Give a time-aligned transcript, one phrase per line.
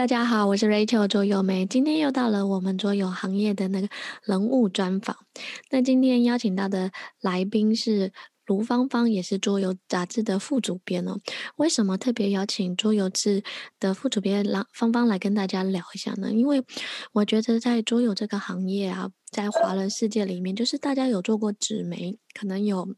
[0.00, 3.88] 大家好，我是 Rachel 桌游妹，今天又到了我们桌游行业的那个
[4.24, 5.14] 人物专访。
[5.70, 6.90] 那今天邀请到的
[7.20, 8.10] 来宾是
[8.46, 11.18] 卢芳芳，也是桌游杂志的副主编哦。
[11.56, 13.42] 为什么特别邀请桌游志
[13.78, 16.32] 的副主编来芳芳来跟大家聊一下呢？
[16.32, 16.64] 因为
[17.12, 22.88] 我觉得在桌游这个行业啊，在华人世界里面，就是大家有做过纸媒，可能有。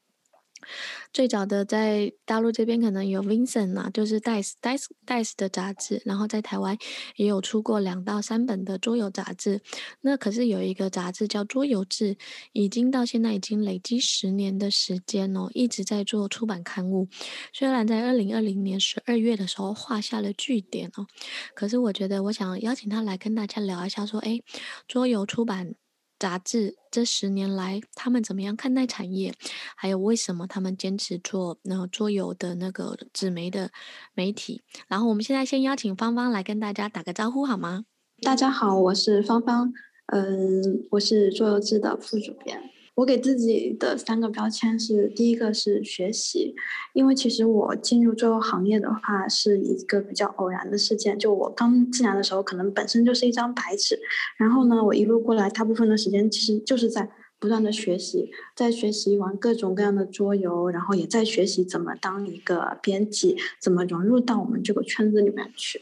[1.13, 6.77] 最早的在大陆这边可能有 Vincent 啊，就是 Dice Dice Dice 的杂志，然后在台湾
[7.17, 9.61] 也有出过两到三本的桌游杂志。
[10.01, 12.17] 那可是有一个杂志叫桌游志，
[12.53, 17.09] 已经到现在已经累积十年的时间哦，一直在做出版刊物。
[17.53, 21.07] 虽然在二零二零年十二月的时候画下了句点哦，
[21.55, 24.41] 可是我觉得我想邀请他来跟大家聊一下，说，哎，
[24.89, 25.75] 桌游出版。
[26.23, 29.35] 杂志这十年来，他们怎么样看待产业？
[29.75, 33.73] 还有为什么他们坚持做那个桌游的那个纸媒的
[34.15, 34.63] 媒体？
[34.87, 37.87] 然后我们现在先邀请芳芳来跟大家打个招呼，好吗？
[38.21, 39.73] 大家好，我是芳芳，
[40.13, 42.71] 嗯，我是桌游志的副主编。
[42.95, 46.55] 我给自己的三个标签是：第一个是学习，
[46.93, 51.19] 因为其实我进入桌游行业的话是一个比较偶然的事件。
[51.19, 53.99] 就我刚进来的时候，可能本身就是一张白纸，
[54.37, 65.81] 然后呢，我一路过来，大部分的时间其实就是在不断的学习，在学习玩各种各样的桌游，然后也在学习怎么当一个编辑，怎么融入到我们这个圈子里面去。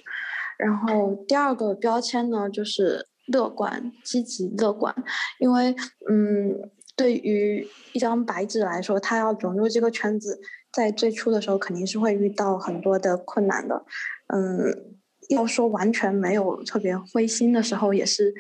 [0.56, 4.94] 然后第二个标签呢，就是乐观、积极、乐观，
[5.40, 5.74] 因为
[6.08, 6.70] 嗯。
[7.00, 10.38] 对于一张白纸来说，他要融入这个圈子，
[10.70, 13.86] 在最初的时候肯定是会遇到很多的困难的。
[14.26, 14.98] 嗯，
[15.30, 18.34] 要说完全没有特别灰心的时候，也是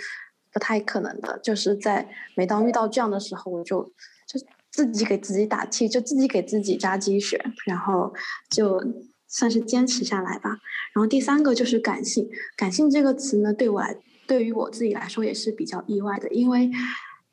[0.52, 1.40] 不太可能的。
[1.42, 3.82] 就是在每当遇到这样的时候，我就
[4.26, 4.38] 就
[4.70, 8.12] 自己给自己打气，就自己给自己加鸡血，然后
[8.50, 8.78] 就
[9.26, 10.50] 算是坚持下来吧。
[10.94, 13.96] 然后第三个就是感性，感性这个词呢，对我来，
[14.26, 16.70] 对于我自己来说也是比较意外的，因为。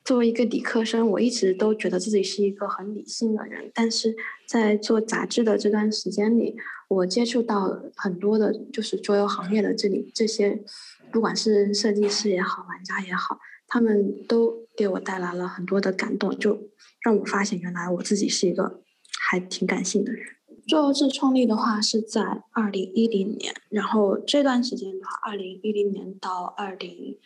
[0.07, 6.56] 作为一个理科生，我一直都觉得自己是一个很理性的人，但是在做杂志的这段时间里，
[6.88, 10.63] 我接触到很多的，就是桌游行业的这里这些，
[11.12, 16.57] 不管是设计师也好，玩家也好，他们都给我带来了很多的感动，就
[17.01, 18.79] 让我发现原来我自己是一个
[19.19, 20.25] 还挺感性的人。
[20.69, 22.22] 桌游志创立的话是在
[22.53, 27.17] 二零一零年，然后这段时间的话，二零一零年到二零。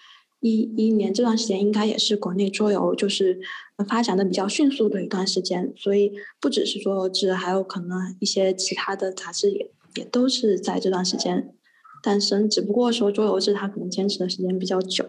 [0.41, 3.39] 一一年这段时间应该也是国内桌游就是
[3.87, 11.53] 发展的比较迅速的一段时间，所以不只是桌游志，还有可能一些其他的杂志也也都是在这段时间
[12.01, 12.49] 诞生。
[12.49, 15.05] 只不过说桌游志它可能坚持的时间比较久，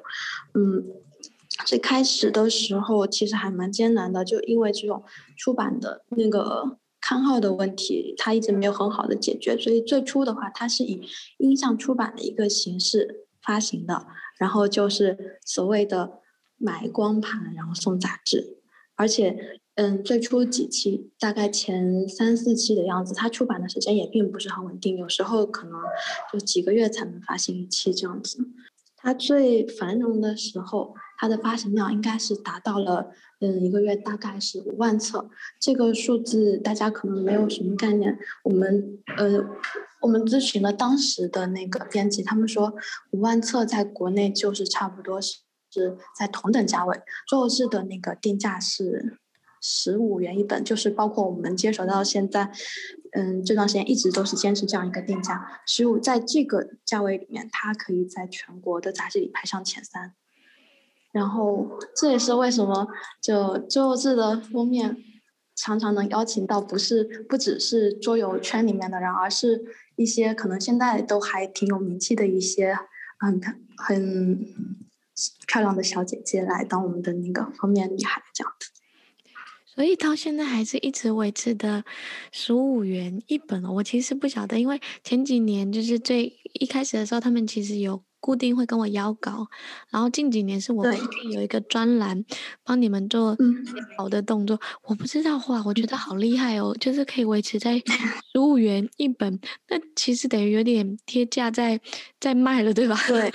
[0.53, 0.85] 嗯，
[1.65, 5.03] 最开始的时候其实还蛮艰难的，就因为这种
[5.39, 11.01] 出版的那个刊号的问题，它一直没有很好的解决，所以最初的话它是以
[11.39, 14.07] 音像出版的一个形式发行的。
[14.39, 16.21] 然后就是所谓的
[16.59, 18.59] 买光盘，然后送杂志，
[18.95, 25.81] 而且，嗯，最初几期，大概前三四期的样子，它出版的时间也并不是很稳定，有时候可能
[26.33, 28.39] 就几个月才能发行一期这样子。
[28.97, 33.11] 它最繁荣的时候，它的发行量应该是达到了，
[33.41, 35.29] 嗯，一个月大概是五万册，
[35.61, 38.19] 这个数字大家可能没有什么概念。
[38.45, 39.45] 我们，呃。
[40.03, 42.75] 我们咨询了当时的那个编辑，他们说
[43.13, 45.39] 五万册在国内就是差不多是
[45.71, 49.17] 是在同等价位，桌游志的那个定价是
[49.61, 52.53] 十五元一本，就是包括我们接手到现在，
[53.13, 60.13] 嗯，这段时间一直都是坚持这样一个定价，十五在这个价位里面，它可以在全国的杂志里排上前三，
[61.13, 62.89] 然后这也是为什么
[63.23, 64.97] 就桌游志的封面
[65.55, 69.65] 常常能邀请到不是不只是桌游圈里面的人，而是。
[69.95, 72.75] 一些可能现在都还挺有名气的一些，
[73.19, 73.39] 很
[73.77, 74.39] 很
[75.47, 78.71] 漂亮的小姐姐来当我们的那个封面女孩这样子，
[79.67, 81.85] 所以到现在还是一直维持的
[82.33, 83.63] 十五元一本。
[83.65, 88.03] 我其实不晓得，因为前几年就是最一开始的时候，他们其实有。
[88.23, 89.49] 固定会跟我邀稿，
[89.91, 92.25] 然后近几年是我固定有一个专栏，
[92.63, 93.37] 帮你们做
[93.99, 94.61] 好的动作。
[94.85, 97.77] 我不知道哇，我觉得好厉害哦，就是可以维持在
[98.33, 101.81] 十五元一本，那其实等于有点贴价在
[102.21, 102.97] 在卖了，对吧？
[103.09, 103.33] 对，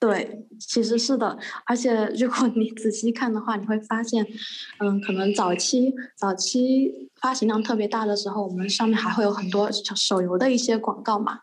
[0.00, 1.38] 对，其实是的。
[1.64, 4.26] 而且如果你仔细看的话，你会发现，
[4.80, 11.38] 嗯，可能早期早期发行量特别大的时候，我们上面还会有很多手游的一些广告嘛。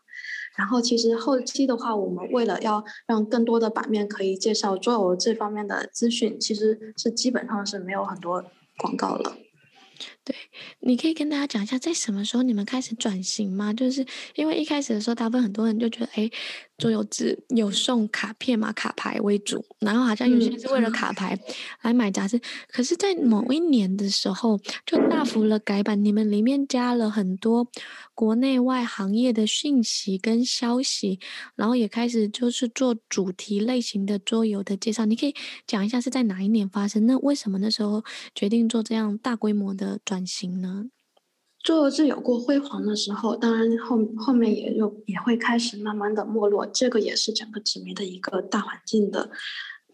[0.58, 8.44] 然后其实后期的话，我们为了要让更多的版面可以介绍桌游这方面的资讯，其实是基本上是没有很多
[8.78, 9.38] 广告了。
[10.24, 10.36] 对，
[10.82, 13.74] 你可以跟大家讲一下，在什么时候你们开始转型吗？
[13.74, 14.06] 就是
[14.36, 16.30] 因为一开始的时候，大部分很多人就觉得，哎，
[16.78, 21.38] 桌游志有送卡片嘛，卡牌为主，然后好像有些人是为了卡牌
[21.82, 22.38] 来买杂志。
[22.38, 27.68] 嗯、可是，在某一年的时候，就大幅了改版，你们里面加了很多
[28.14, 31.20] 国内外行业的讯息跟消息，
[31.56, 35.06] 然后也开始就是做主题类型的桌游的介绍。
[35.06, 35.34] 你可以
[35.66, 37.06] 讲一下是在哪一年发生？
[37.08, 38.04] 那为什么那时候
[38.36, 40.86] 决定做这样大规模的转型呢？
[41.68, 49.30] 桌游志有过辉煌的时候，当然后后面也有也会开始慢慢的没落，这个也是整个纸媒的一个大环境的，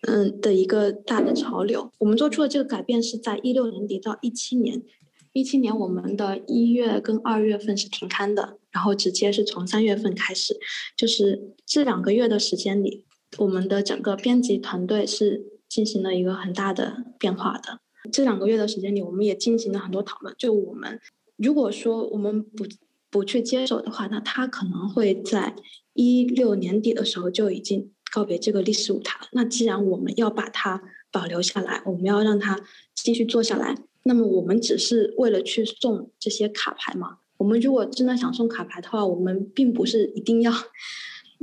[0.02, 1.92] 嗯的一个大的潮流。
[1.98, 4.84] 我们做出的这个改变是在一六年底到一七年，
[5.32, 10.56] 一七年我们的一月跟二月份是停刊的，然后直接是从三月份开始，
[10.96, 13.04] 就是这两个月的时间里，
[13.40, 17.80] 我们的整个编辑团队是进行了一个很大的变化的。
[18.12, 21.00] 这两个月的时间里，我们也进行了很多讨论，就我们。
[21.38, 22.66] 如果说我们不
[23.10, 25.56] 不去接手的话，那他可能会在
[25.94, 29.28] 一六年底的时候就已经告别这个历史舞台了。
[29.34, 30.82] 那既然我们要把它
[31.12, 32.60] 保留下来，我们要让它
[32.96, 37.18] 继续做下来，那么我们只是为了去送这些卡牌嘛？
[37.38, 40.52] 我们如果真的想送卡牌的话，我们并不是一定要。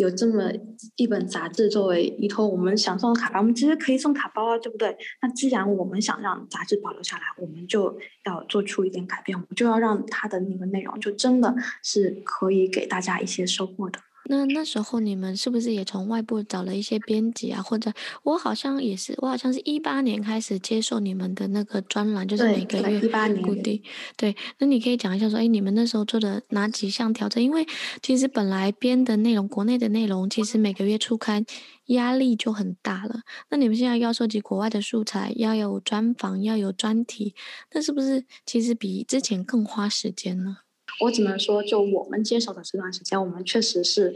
[0.01, 0.51] 有这么
[0.97, 4.97] 一本杂志作为依托，我们想送卡包，我们其实可以送卡包啊，对不对？
[5.21, 14.01] 那既然我们想让杂志保留下来，我们就要做出一点改变，我们就要让它的那个内容就真的是可以给大家一些收获的。
[14.31, 17.61] 那那时候你们是不是也从外部找了一些编辑啊？
[17.61, 17.93] 或者
[18.23, 23.01] 我好像也是，我好像是一八年开始接受你们的那个专栏，就是每个月
[23.43, 23.83] 固定。
[24.17, 27.43] 对，那你可以讲一下说，哎，你们那时候做的哪几项调整？
[27.43, 27.67] 因为
[28.01, 31.45] 其实本来编的内容，国内的内容，其实每个月出刊
[31.87, 33.23] 压力就很大了。
[33.49, 37.35] 那你们现在要收集国外的素材，要有专访，要有专题，
[37.73, 40.59] 那是不是其实比之前更花时间呢？
[41.01, 44.15] 我只能说，就我们接手的这段时间，我们确实是，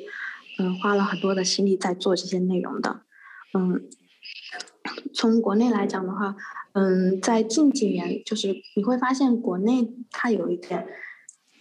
[0.59, 3.01] 嗯，花了很多的心力在做这些内容的。
[3.55, 3.89] 嗯，
[5.15, 6.37] 从国内来讲的话，
[6.73, 10.87] 嗯，在近几年，就是你会发现国内它有一点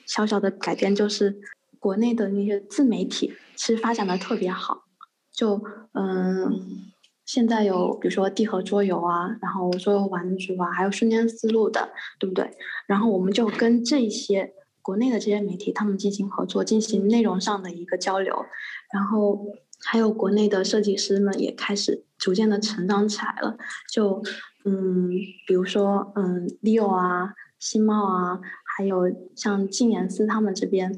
[0.05, 1.39] 小小的改变，就是
[1.79, 4.83] 国内的那些自媒体其实发展的特别好。
[5.31, 6.91] 就嗯，
[7.25, 12.51] 现在有比如说地核桌游啊，然后桌游玩主啊，还有瞬间思路的，对不对？
[12.87, 14.53] 然后我们就跟这些。
[14.83, 18.45] 国内的这些媒体，他们进行合作，进行内容上的一个交流，
[18.93, 19.47] 然后
[19.85, 23.57] 还有国内的设计师们也开始逐渐的成长起来了。
[23.89, 24.21] 就
[24.65, 25.09] 嗯，
[25.47, 30.93] 比如说嗯，Leo 啊，新茂啊，还有像静言思他们这边，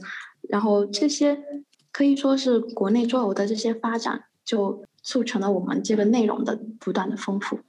[0.49, 1.43] 然后这些
[1.91, 7.59] 可以说是国内桌游的这些发展，就促成了我们这个内容的不断的丰富。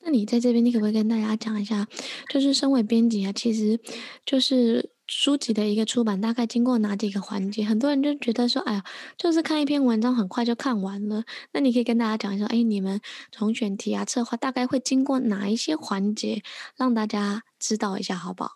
[0.00, 1.86] 那你在这边，你可不可以跟大家讲一下，
[2.30, 3.78] 就是身为编辑啊，其实
[4.24, 4.90] 就是。
[5.14, 7.66] 书籍的一个出版大概经过哪几个环节？
[7.66, 8.84] 很多人就觉得说，哎呀，
[9.18, 11.24] 就是看一篇文章很快就看完了。
[11.52, 12.98] 那你可以跟大家讲一下，哎，你们
[13.30, 16.42] 从选题啊、策划大概会经过哪一些环节，
[16.78, 18.52] 让大家知道一下，好不好？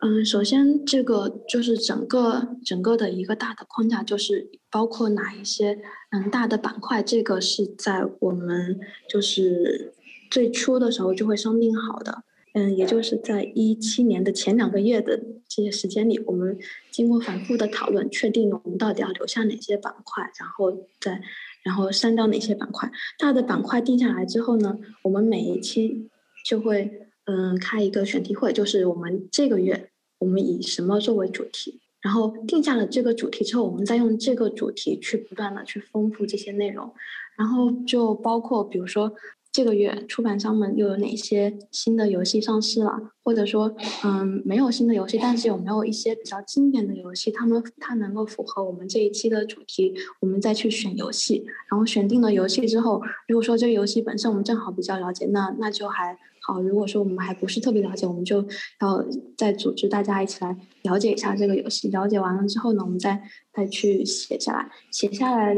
[0.00, 5.78] 嗯，首先这个就是整个整个的一个大的框架，就是包括哪一些
[6.10, 8.78] 嗯大的板块，这个是在我们
[9.08, 9.94] 就是
[10.30, 12.24] 最初的时候就会商定好的。
[12.54, 16.56] 嗯，也就是在一七年的前两个月的这些时间里，我们
[16.92, 21.20] 经过反复的讨论，确定了我们到底要留下哪些板块，然后再
[21.64, 22.88] 然后删掉哪些板块。
[23.18, 26.08] 大的板块定下来之后呢，我们每一期
[26.46, 36.94] 就会嗯开一个选题会，就是我们这个月我们以什么作为主题，然后定下了这个主题之后，我们再用这个主题去不断的去丰富这些内容，
[37.36, 39.12] 然后就包括比如说。
[39.54, 43.12] 这个月出版商们又有哪些新的游戏上市了？
[43.22, 51.44] 或者说，嗯，没有新的游戏，但是有没有一些比较经典的游戏，他们它能够符合我们这一期的主题，我们再去选游戏。
[51.70, 56.60] 然后选定了游戏之后，如果说这个游戏本身我们正好比较了解，那那就还好。
[56.60, 58.44] 如果说我们还不是特别了解，我们就
[58.80, 59.06] 要
[59.38, 61.88] 再组织大家一起来了解一下这个游戏。
[61.90, 63.22] 了解完了之后呢，我们再
[63.54, 65.54] 再去写下来，写下来。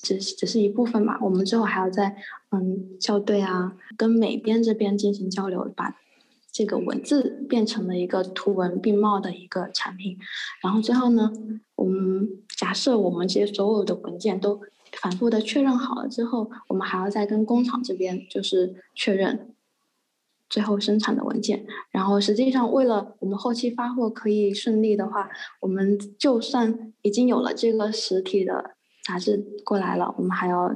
[0.00, 2.16] 只只是一部分嘛，我们之后还要在
[2.50, 5.96] 嗯校对啊，跟美编这边进行交流，把
[6.52, 10.16] 这个文字变成了一个图文并茂的一个产品。
[10.62, 11.32] 然后最后呢，
[11.74, 14.60] 我们假设我们这些所有的文件都
[15.00, 19.54] 反复的确认好了之后，我们还要再跟工厂这边就是确认
[20.48, 21.66] 最后生产的文件。
[21.90, 25.28] 然后实际上为了我们后期发货可以顺利的话，
[25.60, 28.77] 我们就算已经有了这个实体的。
[29.08, 30.68] 杂志过来了，我们还要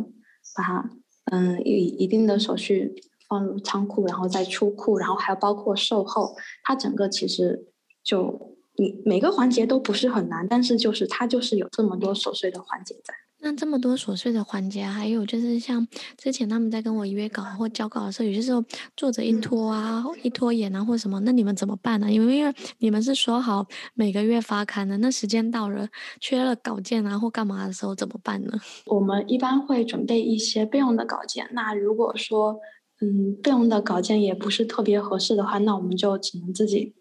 [0.57, 0.91] 把它，
[1.31, 2.95] 嗯，以一定的手续
[3.29, 6.35] 放入仓库，然后再出库，然后还要包括售后，
[6.65, 7.67] 它整个其实
[8.03, 13.13] 就你每个环节都不是很难，但是就是它就是有这么多琐碎的环节在。
[13.45, 15.85] 那这么多琐碎的环节，还有就是像
[16.17, 18.65] 之前他们在跟我约稿或交稿的时候，有些时候
[18.97, 22.11] 作者一拖啊、一拖延啊或什么，那你们怎么办呢？
[22.11, 25.89] 因为因为你们是说好每个月发刊的，那时间到了
[26.21, 28.53] 缺了稿件啊或干嘛的时候怎么办呢？
[28.87, 31.51] 我们一般会准备一些备用的稿件。
[31.53, 32.61] 那如果说
[33.01, 36.95] 嗯备用的稿件也不是特别合适的话，那我们就只能自己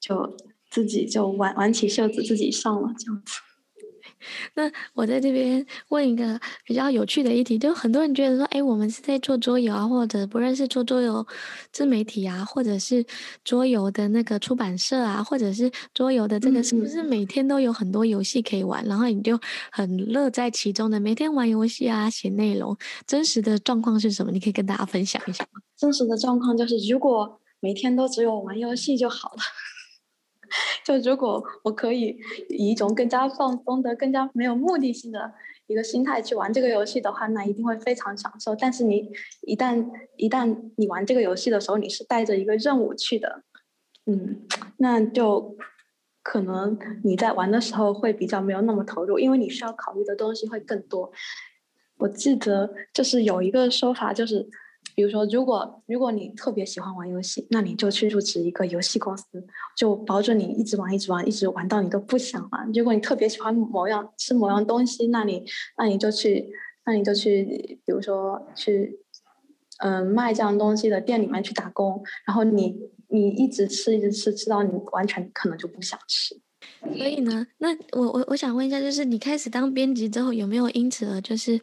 [0.00, 0.36] 就
[0.68, 3.34] 自己就挽挽起袖子自己上了这样子。
[4.54, 11.26] 那我在这边问一个比较有趣的议题，就很多人觉得说，哎，我们是在做桌游啊，或者不认识做桌游
[11.70, 13.04] 自媒体啊，或者是
[13.44, 19.38] 桌游的那个出版社啊，或者是桌游的这个，是不是每天都有很多游戏可以玩，然后你就
[19.70, 22.76] 很乐在其中的每天玩游戏啊，写内容。
[23.06, 24.32] 真实的状况是什么？
[24.32, 25.60] 你可以跟大家分享一下吗？
[25.76, 29.38] 真实的状况就是，如果每天都只有玩游戏就好了。
[30.84, 32.18] 就如果我可以
[32.48, 35.32] 以一种更加放松的、更加没有目的性的
[35.66, 38.54] 一个心态去玩这个游戏的话，那一定会非常享受。
[38.54, 39.10] 但是你
[39.42, 43.42] 一旦一旦你玩这个游戏的时候，你是带着一个任务去的，
[44.06, 44.46] 嗯，
[44.78, 45.56] 那就
[46.22, 51.10] 可能你在玩的时候会比较没有那么投入，因为你需要考虑的东西会更多。
[51.98, 54.48] 我记得就是有一个说法，就是。
[54.94, 59.24] 比如说，如果如果你特别喜欢玩游戏，那你就去入职一个游戏公司，
[59.76, 62.70] 就保准你一直玩，一直玩，一直玩到你都不想玩。
[62.74, 65.44] 如果你特别喜欢某样吃某样东西，那你
[65.78, 66.50] 那你就去
[66.84, 68.98] 那你就去，比如说去
[69.78, 72.76] 嗯、卖这样东西的店里面去打工，然后你
[73.08, 76.40] 你一直吃一直吃，吃到你完全可能就不想吃。
[76.82, 81.60] 所以呢，那我我我想问一下，就是你开始当编辑之后，有没有因此而就是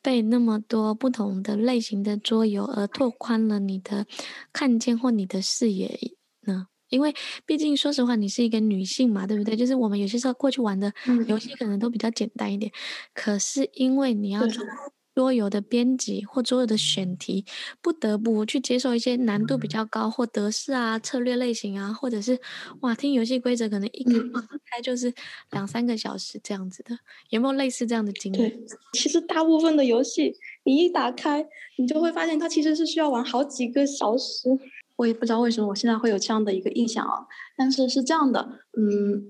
[0.00, 4.06] 被那么多不同的类型的桌游而拓宽了你的
[4.52, 5.98] 看见或你的视野
[6.46, 6.66] 呢？
[6.88, 7.14] 因为
[7.46, 9.56] 毕竟说实话，你是一个女性嘛，对不对？
[9.56, 10.92] 就是我们有些时候过去玩的
[11.26, 12.72] 游戏可能都比较简单一点，
[13.14, 14.64] 可是因为你要做。
[15.14, 17.44] 桌游的编辑或桌游的选题，
[17.82, 22.40] 不得不去接受一些难度比较高或得势啊、策略类型啊，或者是
[22.80, 25.12] 哇，听游戏规则可能一开就是
[25.50, 26.96] 两三个小时这样子的，
[27.28, 28.38] 有没有类似这样的经历？
[28.38, 34.48] 对，其实大部分的游戏你一打开，你就会发现它其实是需要玩好几个小时。
[34.96, 37.26] 我也不知道为什么我现在会有这样的一个印象啊，
[37.56, 39.24] 但是是这样的，嗯，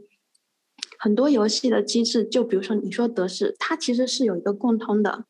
[0.98, 5.24] 很多游戏的机制，就比如说你说德式，它其实是有一个共通的。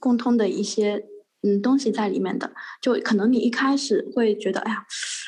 [0.00, 1.04] 共通的一些
[1.42, 2.50] 嗯东西在里面的，
[2.82, 4.84] 就可能你一开始会觉得，哎呀，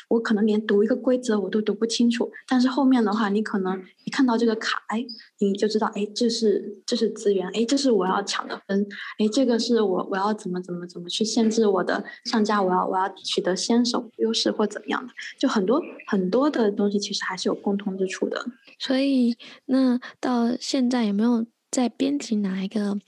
[0.09, 5.03] 我可能连读一个规则我都读不清楚，但是后面的话，你可能一看到这个卡，哎，
[5.39, 8.85] 你就知道，哎，这是这是资源，哎，这是我要抢的分，
[9.17, 18.45] 哎，这个是我我要怎么怎么怎么去限制我的上家，我要我要取得先手优势或怎么样的，就很多很多的东西其实还是有共通之处的。
[18.77, 22.99] 所以那到现在有没有在编辑哪一个？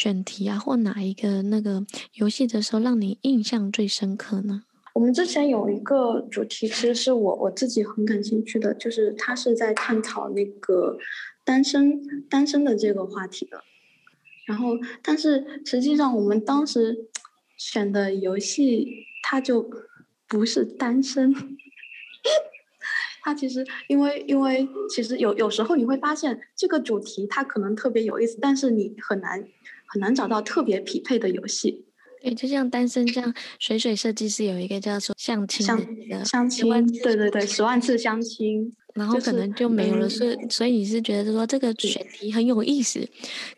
[0.00, 4.62] 选题啊，或哪一个那个游戏的时候，让你印象最深刻呢？
[4.94, 10.96] 我们之前有一个主题，其实是我我自己很感兴趣的，就是他是在探讨那个
[11.44, 13.64] 单身单身的这个话题的。
[14.46, 17.08] 然后，但是实际上我们当时
[17.56, 18.86] 选的游戏，
[19.24, 19.68] 它就
[20.28, 21.34] 不是单身。
[23.22, 29.44] 它其实因为因为其实有有时候你会发现这个主题它可能特别有意思，但是你很难。
[29.88, 31.84] 很难找到特别匹配的游戏，
[32.22, 35.66] 对，就像单身这样，水水设计师有一个叫做相亲
[36.08, 36.68] 的相亲，
[37.02, 43.08] 对对对，十万次相亲，然后可能就没有了，所以、嗯、所以你是觉得说这个选题很有意思，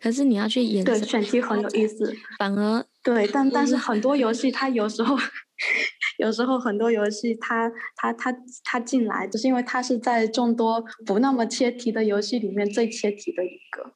[0.00, 5.16] 可是你要去演，对，选题很有意思，反而对，但但是很多游戏它有时候，
[6.18, 13.90] 有时候很多游戏它它它它进来，就是因为它是在众多不那么切题的游戏里面最切题的一个。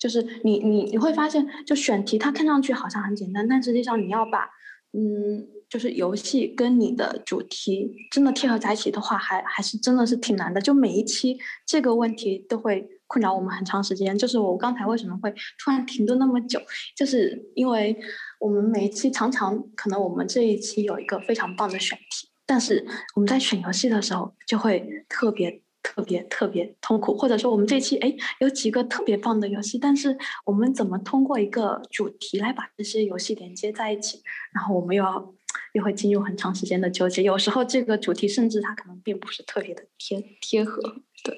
[0.00, 4.48] 就是你你你会发现，就选题它看上去好像很简单，但实际上你要把，
[4.94, 10.58] 嗯，就是游戏跟你的主题真的贴合在一起的话，还还是真的是挺难的。
[10.58, 14.16] 就每一期这个问题都会困扰我们很长时间。
[14.16, 16.58] 就是我刚才为什么会突然停顿那么久，
[16.96, 17.94] 就是因为
[18.40, 25.62] 我们每一期常常可能我们这一期有一个非常棒的选题，但是我们在选游戏的时候就会特别。
[25.82, 34.22] 特别特别痛苦，或者说我们这期哎有几个特别棒的游戏，但是我们怎么通过一个主题来把这些游戏连接在一起？
[34.52, 35.34] 然后我们又要
[35.72, 37.22] 又会进入很长时间的纠结。
[37.22, 40.80] 有时候这个主题甚至它可能并不是特别的贴贴合。
[41.24, 41.36] 对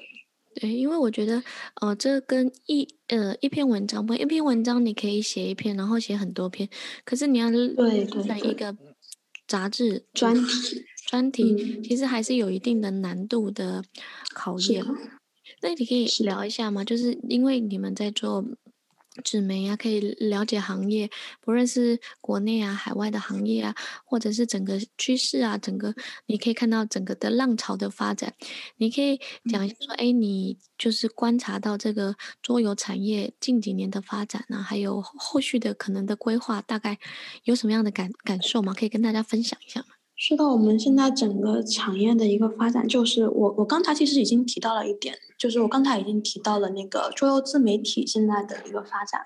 [0.55, 1.41] 对，因为我觉得
[1.81, 6.69] 呃，这跟一呃一篇文章不一篇文章你可以写一篇，然后写很多篇，
[7.03, 8.77] 可是你要对在一个
[9.47, 10.85] 杂志专题。
[11.07, 13.83] 专题其实还是有一定的难度的
[14.33, 14.83] 考验，
[15.61, 16.83] 那你可以聊一下吗？
[16.83, 18.43] 就是因为你们在做
[19.23, 21.07] 纸媒啊，可以了解行业，
[21.39, 25.93] 不论是国内啊、海外的行业啊，或者是整个趋势啊，整个
[26.25, 28.33] 你可以看到整个的浪潮的发展。
[28.77, 29.19] 你可以
[29.51, 36.97] 讲一下说，哎，你就是观察到这个桌游产业近几年的发展啊，还有后续的可能的规划，大概
[37.43, 38.73] 有什么样的感感受吗？
[38.73, 39.92] 可以跟大家分享一下吗？
[40.15, 49.19] 说到我们现在整个产业的一个发展，就是我我刚才其实已经提到了一点，就是我刚才已经提到了那个桌游自媒体现在的一个发展，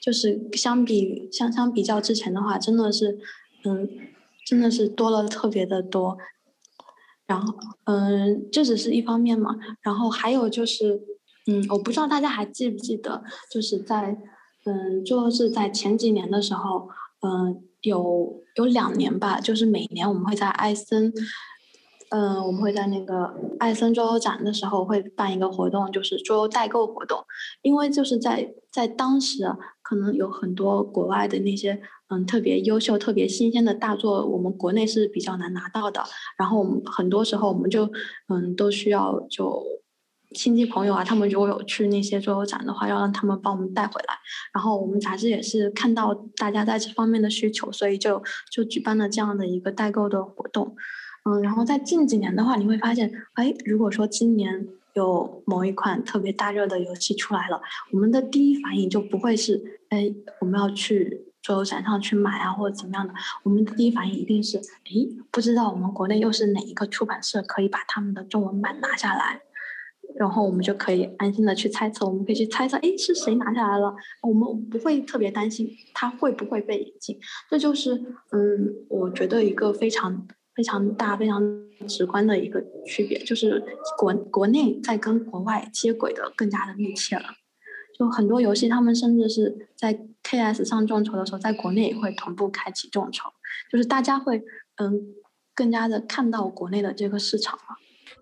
[0.00, 3.18] 就是相比相相比较之前的话，真的是，
[3.64, 3.88] 嗯，
[4.46, 6.18] 真的是多了特别的多。
[7.26, 11.00] 然后，嗯，这只是一方面嘛，然后还有就是，
[11.50, 14.18] 嗯，我不知道大家还记不记得，就是在，
[14.66, 16.90] 嗯，就是在前几年的时候，
[17.26, 17.64] 嗯。
[17.84, 21.12] 有有两年吧，就是每年我们会在艾森，
[22.10, 27.24] 嗯、我们会在那个艾森桌游展的时候会办一个活动，就是桌游代购活动。
[27.62, 29.44] 因为就是在在当时，
[29.82, 36.02] 可能有很多国外的那些嗯特别优秀、特别新鲜的大作，我们国内是比较难拿到的。
[36.38, 37.90] 然后我们很多时候我们就
[38.28, 39.62] 嗯都需要就。
[40.34, 44.14] 亲戚朋友啊，他们如果有去那些桌游展的话，要让他们帮我们带回来。
[44.52, 50.76] 然后我们杂志也是看到大家在这方面的需求，所以就就举办了这样的一个代购的活动。
[51.24, 57.62] 嗯，然后在近几年的话，你会发现，哎，如果说今年有某一款特别大热的游戏出来了，
[57.92, 63.14] 我们的第一反应就不会是，哎，我们要去桌游展上去买啊，或者怎么样的。
[63.42, 64.92] 我们的第一反应一定是，哎，
[65.30, 69.40] 不知道我们国内又是哪一个出版社可以把他们的中文版拿下来。
[70.16, 73.94] 然后我们就可以安心的去猜测，我们可以去猜测，哎，是谁拿下来了？
[74.22, 77.18] 我们不会特别担心它会不会被引进。
[77.50, 77.94] 这就是，
[78.30, 81.42] 嗯，我觉得一个非常非常大、非常
[81.88, 83.62] 直观的一个区别，就是
[83.98, 87.24] 国国内在跟国外接轨的更加的密切了。
[87.98, 93.30] 就很多游戏，他们甚至是在 KS 上众筹的时候，在国内也会同步开启众筹，
[93.70, 94.42] 就是大家会，
[94.76, 95.14] 嗯，
[95.54, 97.62] 更加的看到国内的这个市场了。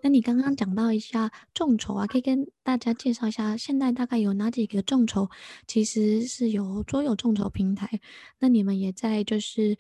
[0.03, 5.29] 那你刚刚讲到一下众筹啊，可以跟大家介绍一下，现在大概有哪几个众筹？
[5.66, 8.01] 其实是有桌游众筹平台。
[8.38, 9.77] 那你们也在就是，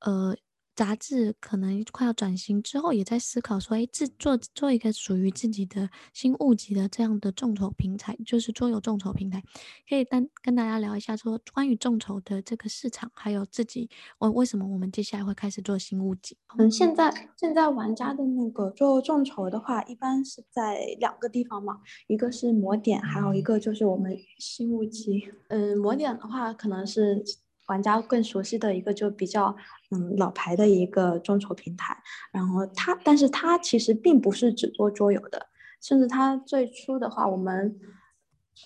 [0.00, 0.36] 呃。
[0.74, 9.42] 杂志可能快要转型之后，也在思考说，哎，制作做一个属于自己的新物级的这样的众筹平台，就是桌游众筹平台，
[9.88, 16.36] 可以单跟大家聊一下说关于众筹的这个市场，还有自己，我为什么我们接下来会开始做新物级？
[16.58, 25.28] 嗯，现在现在玩家的那个做众筹的话，一般是在两个地方嘛，一个是魔点，还有一个就是我们新物级。
[25.48, 27.24] 嗯，魔点的话可能是。
[27.66, 29.56] 玩家更熟悉的一个就比较
[29.90, 31.96] 嗯老牌的一个众筹平台，
[32.30, 35.46] 然后它，但是它其实并不是只做桌游的，
[35.80, 37.80] 甚至它最初的话，我们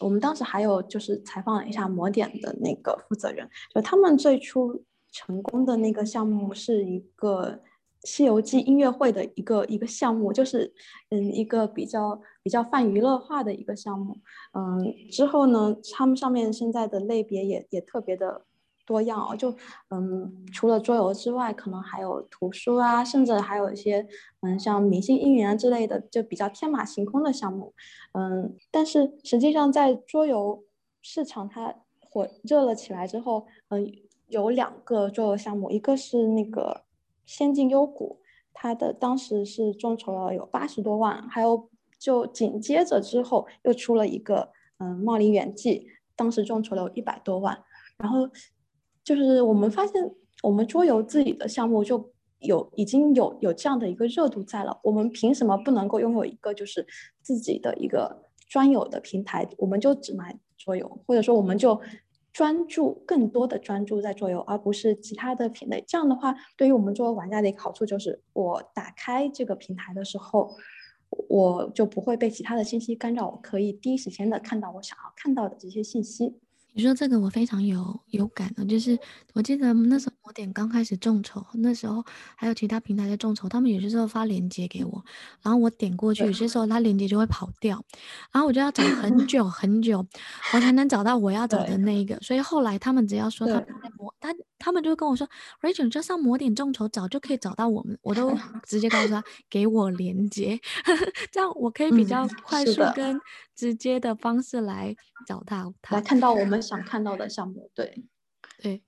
[0.01, 7.53] 我们当时还有就是采访了一下魔点的那个负责人，就他们最初成功的那个项目是一个
[8.03, 10.75] 《西游记》音乐会的一个一个项目，就是
[11.11, 14.19] 嗯一个比较比较泛娱乐化的一个项目，
[14.55, 18.47] 嗯之后呢，他们上面现在的类别也也特别的。
[18.89, 19.55] 多样哦，就
[19.91, 24.09] 嗯，除了桌游之外，可能还有图书啊，甚至还有一些
[24.41, 27.75] 嗯，像明星应援之类的，就比较天马行空的项目。
[28.13, 30.65] 嗯，但是实际上在桌游
[31.03, 33.93] 市场它火热了起来之后，嗯，
[34.29, 36.85] 有两个桌游项目，一个是那个
[37.27, 38.19] 《仙境幽谷》，
[38.55, 45.81] 它的当时是众筹了有八十多万，还有就紧接着之后又出了一个嗯，《茂林远记》，
[46.17, 47.63] 当时众筹了有一百多万，
[47.99, 48.31] 然后。
[49.09, 49.95] 就是我们发现，
[50.43, 56.87] 我们桌游自己的项目就有已经有有这样的一个热度在了，我们凭什么不能够拥有一个就是
[57.23, 59.49] 自己的一个专有的平台？
[59.57, 61.81] 我们就只卖桌游，或者说我们就
[62.35, 65.83] 专注更多的专注在桌游，而不是其他的品类。
[65.89, 70.55] 这样的话，对于我们作为玩家的一个好处就是，我打开这个平台的时候，
[71.31, 76.35] 我就不会被其他的信息干扰，我可以第一时间的看到我想要看到的这些信息。
[76.73, 78.99] 你说这个我非常有有感的，就是
[79.35, 82.05] 我记得那时候我点刚开始众筹，那时候
[82.37, 85.05] 还有其他平台在众筹，他们有些时候发链接给我，
[85.43, 87.85] 然后我点过去，有些时候他链接就会跑掉，
[88.33, 90.07] 然后我就要找很 久很久，
[90.55, 93.63] 我才能找到我要找的那一个，所以后来他们只要说他
[94.21, 94.35] 他。
[94.59, 95.29] 他们就会跟我说
[95.61, 98.31] ，Rachel 就上魔点众筹早就可以找到我们，我都
[98.67, 100.59] 直接告诉他给我连接，
[101.31, 103.21] 这样我可以比较快速跟
[103.55, 104.95] 直接的方式来
[105.27, 107.71] 找到他，来看到我们想看到的项目。
[107.75, 108.05] 对，
[108.61, 108.83] 对，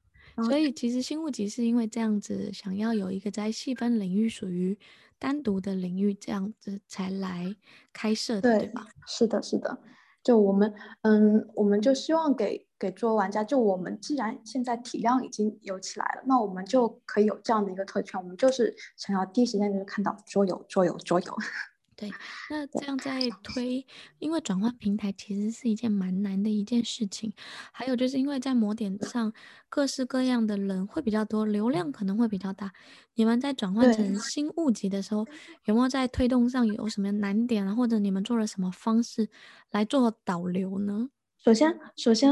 [0.45, 4.79] 所以其实新物集是因为这样子，想要有一个在细分领域属于
[5.19, 7.55] 单独的领域，这样子才来
[7.93, 8.87] 开设的，对，对吧？
[9.07, 9.79] 是的，是的，
[10.25, 12.67] 就我们，嗯，我们就希望给。
[12.81, 21.37] 给桌游玩家，就我们既然现在体量已经有起来了，那我们就可以有这样的一个特权，我们就是想要第一时间就是看到桌游，桌游，桌游。
[21.95, 22.11] 对，
[22.49, 23.87] 那这样在推，
[24.19, 27.31] 因为转换平台其实是一件蛮难的一件事情。
[27.71, 29.31] 还有就是因为在模点上，
[29.69, 32.73] 各式各样的人会比较多，流量可能会比较大。
[33.17, 35.27] 你们在转换成新物集的时候，
[35.67, 37.75] 有没有在推动上有什么难点啊？
[37.75, 39.29] 或者你们做了什么方式
[39.71, 41.11] 来做导流呢？
[41.37, 42.31] 首先，首先，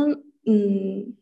[0.51, 1.15] 嗯。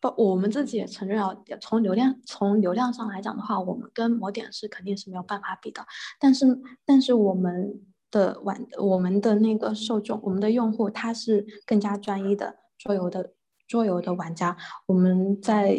[0.00, 5.84] 不，我们自己也承认啊，从流量从流量上来讲的话，我们跟某点是肯定是没有办法比的。
[6.20, 6.46] 但是，
[6.84, 7.80] 但是我们
[8.12, 13.32] 的玩，我们的那个受众，我们的用户，他是更加专一的桌游的
[13.66, 14.56] 桌游的玩家。
[14.86, 15.76] 我们在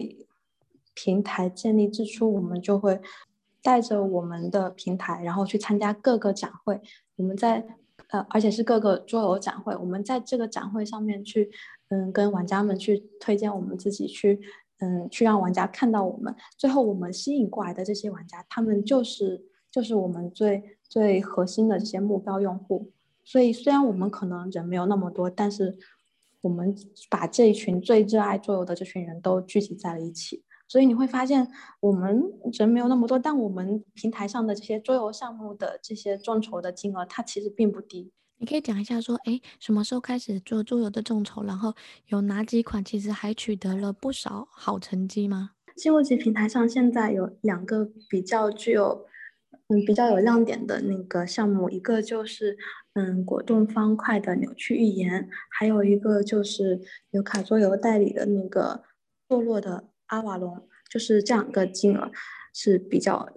[0.94, 3.00] 平台建立之初，我们就会
[3.64, 6.82] 带着我们的平台，然后去参加各个展会。
[7.16, 7.66] 我们在
[8.10, 11.50] 呃，而且是各个桌游展会，我们在这个展会上面去。
[11.90, 14.40] 嗯，跟玩家们去推荐我们自己去，
[14.80, 16.36] 嗯，去让玩家看到我们。
[16.58, 22.92] 最后我们吸引过来的这些玩家，他们就是就是我们最最核心的这些目标用户。
[23.24, 25.78] 所以虽然我们可能人没有那么多，但是
[26.42, 26.76] 我们
[27.10, 30.44] 把这一群最热爱桌游的这群人都聚集在了一起。
[30.68, 31.48] 所以你会发现，
[31.80, 32.24] 我们
[32.54, 38.12] 人没有那么多，但我们平台上的这些桌游项目的这些众筹的金额，它其实并不低。
[38.42, 41.44] 你可以讲一下，说，哎，什么时候开始做桌游的众筹？
[41.44, 41.76] 然后
[42.08, 45.52] 有哪几款其实还取得了不少好成绩吗？
[45.76, 49.06] 新物集平台上现在有两个比较具有，
[49.68, 52.58] 嗯，比较有亮点的那个项目，一个就是，
[52.94, 56.80] 嗯，果冻方块的扭曲预言，还有一个就是
[57.12, 58.84] 有卡桌游代理的那个
[59.28, 62.10] 堕落的阿瓦隆，就是这两个金额
[62.54, 63.28] 是比较。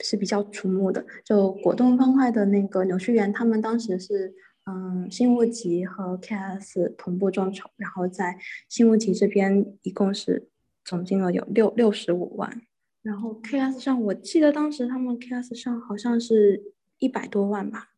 [0.00, 4.34] 是比较瞩目的，就果冻方块的那个扭曲寓言，他们当时是
[4.66, 8.36] 嗯新物集和 KS 同步众筹，然后在
[8.68, 10.48] 新物集这边一共是
[10.84, 12.62] 总金额有六六十五万，
[13.02, 16.60] 然后 KS 上我记得当时他们 KS 上好像是
[16.98, 17.90] 一百多万吧，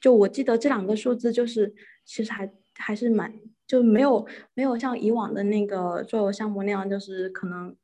[0.00, 3.34] 就我记得这两个数字就是其实还还是蛮
[3.66, 7.74] 就没有没有像以往的那个做项目那样，就是可能。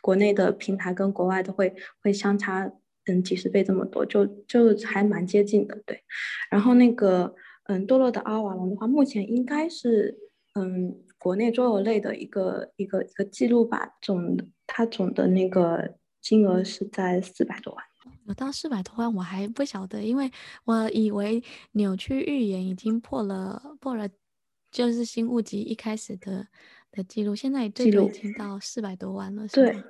[0.00, 2.70] 国内的平台跟国外的会会相差
[3.06, 6.02] 嗯几十倍这么多，就就还蛮接近的，对。
[6.50, 7.34] 然后那个
[7.64, 10.16] 嗯堕落的阿瓦隆的话，目前应该是
[10.54, 17.84] 嗯国内桌游类的一个一个一个记录吧，总它总的那个金额是在四百多万。
[18.26, 20.30] 有到四百多万我还不晓得，因为
[20.64, 24.08] 我以为扭曲预言已经破了破了，
[24.70, 26.46] 就是新物集一开始的。
[26.90, 29.82] 的记录现在最多已经到四百多万了，对，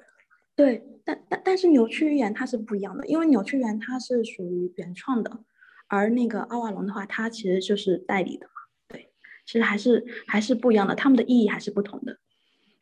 [0.57, 5.45] 对，但但但是扭曲预言它是不一样的，因为扭曲预言它是属于原创的，
[5.87, 8.53] 而那个奥瓦隆的话，它其实就是代理的嘛，
[8.89, 9.13] 对，
[9.47, 12.19] 其实还是还是不一样的，他们的意义还是不同的。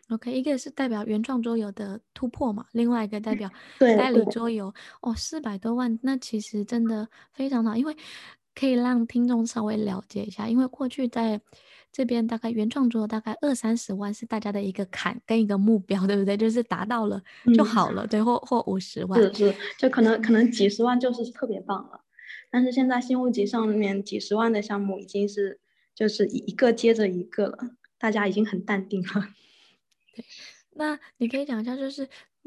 [0.08, 7.94] OK，一个是代表原创桌游的突破嘛，另外一个代表 代理桌游，哦，四百多万，那其实真的非常好，因为
[8.54, 11.40] 可以让听众稍微了解一下，因为过去在。
[11.96, 16.36] 这边大概原创桌大概二三十万是大家的一个坎跟一个目标，对不对？
[16.36, 17.22] 就是达到了
[17.54, 22.04] 就好了，嗯、对，或或五十万，是是，就可能可能几十万就是特别棒了。
[22.50, 25.58] 但是现在新物集上面几十万的项目已经是
[25.94, 29.28] 就是一个接着一个了，大家已经很淡定了。
[30.14, 30.22] 对，
[30.74, 32.06] 那你可以讲一下，就是。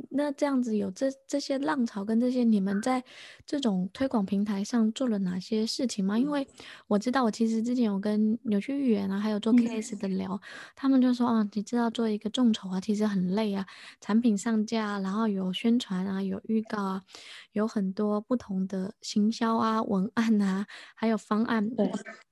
[0.10, 3.04] 那这样子有这这些浪潮跟这些，你们在
[3.46, 6.18] 这种推广平台上做了哪些事情吗？
[6.18, 6.48] 因为
[6.88, 10.40] 我知道，我其实之前有跟扭曲寓言啊，还有做 KS 的聊，嗯、
[10.76, 13.66] 他们就说啊，你知道做一个众筹啊，其实很累啊，
[14.00, 17.04] 产品上架，然后有宣传啊，有预告啊，
[17.52, 21.70] 有很多不同的行销啊、文案啊，还有方案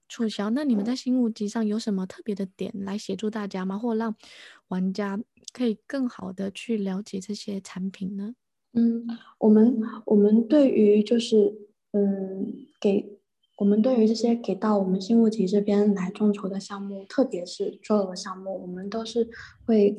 [0.10, 0.50] 促销。
[0.52, 3.78] 那你们在新物集上有什么特别的点来协助大家吗？
[3.78, 4.16] 或让
[4.70, 5.20] 玩家？
[5.54, 8.36] 可以更好的去了解这些产品呢？
[8.74, 9.08] 嗯，
[9.40, 11.56] 我们我们对于就是
[11.94, 13.18] 嗯，给
[13.58, 19.28] 我们对于这些给到我们新物集这边来众筹的项目，特别是桌游项目，我们都是
[19.66, 19.96] 会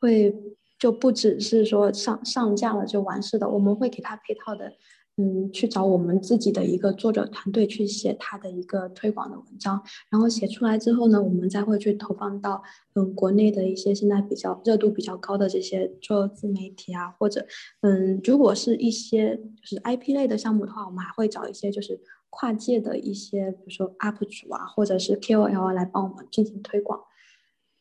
[0.00, 0.34] 会
[0.78, 4.72] 就不只是说上上架了就完事的，我们会给他配套的。
[5.20, 12.62] 嗯，去找我们自己的一个作者团队去写他的一个推广的文章，然后写出来之后呢，我们再会去投放到
[12.94, 17.44] 嗯国内的一些现在比较热度比较高的这些做自媒体啊，或者
[17.80, 22.00] 嗯如果是一些就是 IP 类的项目的话，我们还会找一些就是
[22.30, 27.00] 跨界的一些，比如说 UP 主啊，或者是 KOL 来帮我们进行推广，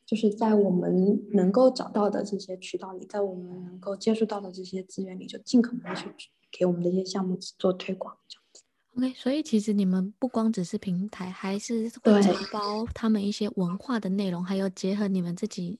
[0.07, 6.07] 就是在我们能够找到的这些渠道里，在我们能够接触到的这些资源里，就尽可能去。
[6.57, 8.63] 给我们的一些项目做推广，这样子。
[8.95, 15.77] OK，所以其实你们不光只是平台，还是会承包他们一些文化的内容，还有结合你们自己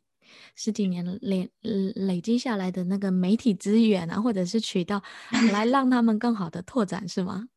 [0.55, 1.49] 十几年累
[1.95, 5.01] 累积下来的那个媒体资源啊，或者是渠道，
[5.51, 7.47] 来让他们更好的拓展，是吗？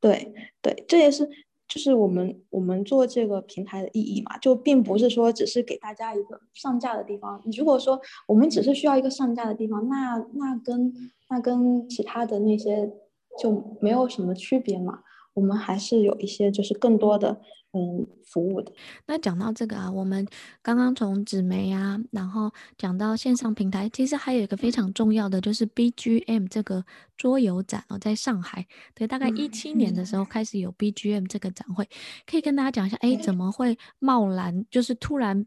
[0.00, 0.32] 对
[0.62, 1.28] 对，这也是
[1.66, 7.42] 就是我们我们做这个平台的意义嘛，就并不是说只是给大家一个上架的地方。
[7.44, 10.94] 你如果说我们只是需要一个上架的地方，那那跟
[11.28, 12.92] 那跟其他的那些。
[13.40, 14.98] 就没有什么区别嘛，
[15.32, 17.40] 我们还是有一些就是更多的
[17.72, 18.72] 嗯服务的。
[19.06, 20.26] 那讲到这个啊，我们
[20.60, 26.84] 刚刚从纸媒啊，然后讲到线上平台，其实还有一个非常重要的就是 BGM 这个
[27.16, 31.88] 桌游展哦，在上海，对，大概一七年的时候开始有 BGM 这个展会，
[32.26, 35.46] 可以跟大家讲一下，哎，怎么会贸然就是突然。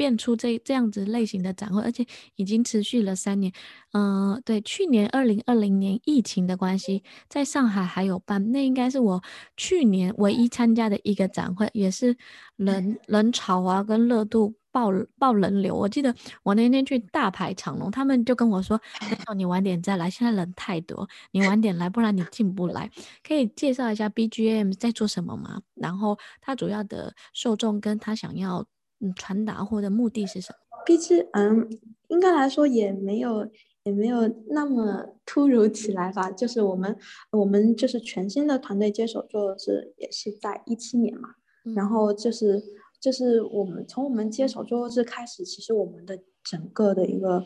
[0.00, 3.52] 变出这这样子类型的展会，而且已经持续了三年。
[3.92, 9.22] 嗯、呃，对，去年二零二零年疫情的关系，在上海还有办，那应该是我
[9.58, 12.16] 去年唯一参加的一个展会，也是
[12.56, 15.76] 人人潮啊跟热度爆爆人流。
[15.76, 18.80] 我记得我那天去大排长龙，他们就跟我说
[19.28, 22.90] ：“那你晚点再来，现在人太多，你晚点来，不然你进不来。”
[23.22, 25.60] 可以介绍一下 BGM 在做什么吗？
[25.74, 28.64] 然后它主要的受众跟他想要。
[29.00, 33.48] 嗯，传达或者目的是什么？BGM 应该来说也没有
[33.84, 36.30] 也没有那么突如其来吧。
[36.30, 36.96] 就是我们
[37.32, 41.30] 我们就是全新的团队接手做的是也是在一七年嘛。
[41.64, 42.62] 嗯、然后就是
[43.00, 47.44] 就是我们从我们接手做这开始，其实我们的整个的一个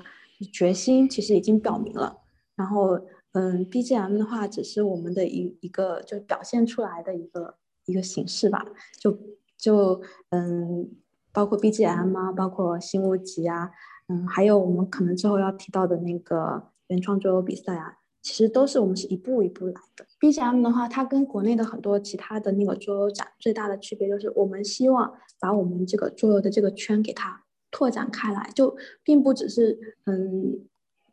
[0.53, 2.19] 决心其实已经表明了。
[2.57, 2.99] 然后
[3.33, 8.65] 嗯，BGM 的话只是我们的一一个就表现出来的一个一个形式吧。
[8.99, 9.17] 就
[9.57, 10.97] 就嗯。
[11.35, 13.73] 包括 BGM 啊，包括新物集啊，
[14.09, 20.07] 嗯，还有我们可能之后要提到的那个原创桌游比赛啊，其实都是我们是一步一步来的。
[20.21, 27.43] BGM 的话，它跟国内的很多其他的那个桌游展最大的区别就是，我们希望把我们这个桌游的这个圈给它
[27.73, 30.61] 拓展开来，就并不只是嗯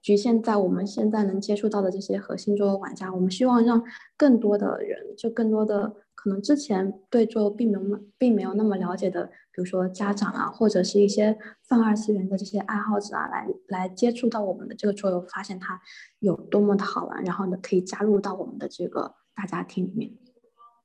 [0.04, 3.84] 局限在我们现在能接触到的这些核心桌游玩家，我们希望让
[4.16, 5.96] 更多的人，就更多的。
[6.24, 15.82] 可能之前对桌并没有并没有那么了解的，比如说家长啊，或者是一些泛二次元的这些爱好者啊，来来接触到我们的这个桌游，发现它
[16.20, 20.12] 有多么的好玩，然后呢，可以加入到我们的这个大家庭里面。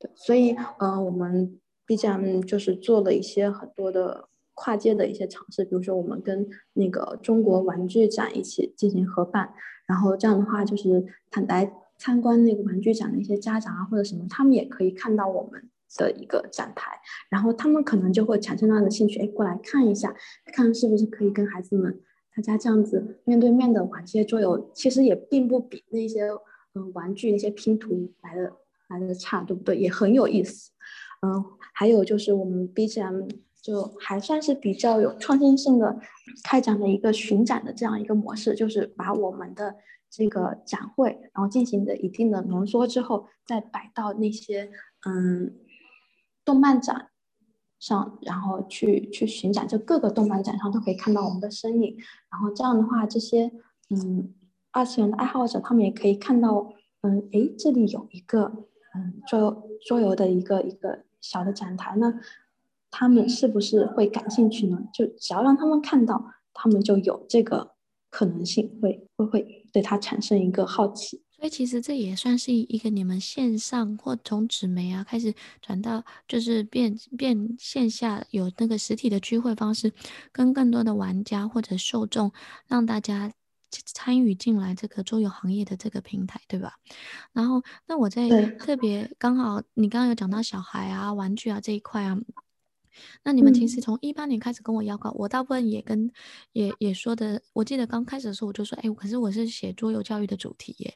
[0.00, 9.52] 对，所以呃，我们 BGM 就是做了一些很多的跨界的一些尝试，比如说我们跟那个中国玩具展一起进行合办，
[9.86, 11.70] 然后这样的话就是坦白。
[11.98, 16.92] 参观那个玩具展的一些家长啊，或者什么，他们也可以看到我们的一个展台，
[17.30, 20.14] 然后他们可能就会产生那样的兴趣，哎，过来看一下，
[20.52, 21.98] 看是不是可以跟孩子们
[22.34, 26.24] 大家这样子面对面的玩这些桌游，其实也并不比那些
[26.74, 28.52] 嗯、呃、玩具那些拼图来的
[28.88, 29.76] 来的差，对不对？
[29.76, 30.70] 也很有意思。
[31.22, 33.30] 嗯、还有就是我们 BGM
[33.62, 35.98] 就还算是比较有创新性的
[36.44, 39.74] 开展的一个巡展的这样一个模式，就是把我们的。
[40.08, 44.70] 这个展会，然后进行的一定的浓缩之后，再摆到那些
[45.06, 45.54] 嗯
[46.44, 47.10] 动漫展
[47.78, 51.96] 上，然后去去巡展，就各个动漫展上都可以看到我们的身影。
[52.30, 53.52] 然后这样的话，这些
[53.90, 54.34] 嗯
[54.72, 62.20] 二次元的爱好者，他们也可以看到，嗯，诶，这里有一个嗯桌游桌游的一个一个小的展台呢，
[62.90, 64.78] 他们是不是会感兴趣呢？
[64.94, 67.76] 就只要让他们看到，他们就有这个。
[68.08, 79.92] 可能性会会会对它产生一个好奇，所以其实这也算是一个你们线上或从纸媒啊开始转到就是变变线下有那个实体的聚会方式，
[80.32, 82.32] 跟更多的玩家或者受众
[82.66, 83.30] 让大家
[83.70, 86.78] 参与进来这个桌游行业的这个平台，对吧？
[87.34, 92.16] 然后那我在特别刚好你刚刚有讲到小孩啊玩具啊这一块啊。
[93.22, 96.10] 那你们其实从一八年开始跟我邀稿，嗯、我大部分也跟
[96.52, 100.94] 也也说的，我记得刚开始的时候我就说，哎，可是我是写桌游教育的主题耶，